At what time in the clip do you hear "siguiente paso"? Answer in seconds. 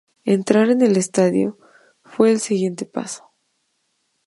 2.39-3.31